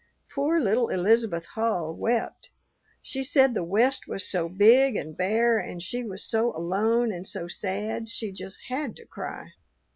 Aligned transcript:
Poor 0.33 0.59
little 0.59 0.89
Elizabeth 0.89 1.45
Hull 1.53 1.93
wept. 1.93 2.49
She 3.03 3.23
said 3.23 3.53
the 3.53 3.63
West 3.63 4.07
was 4.07 4.27
so 4.27 4.49
big 4.49 4.95
and 4.95 5.15
bare, 5.15 5.59
and 5.59 5.79
she 5.83 6.03
was 6.03 6.25
so 6.25 6.57
alone 6.57 7.11
and 7.11 7.27
so 7.27 7.47
sad, 7.47 8.09
she 8.09 8.31
just 8.31 8.57
had 8.67 8.95
to 8.95 9.05
cry. 9.05 9.49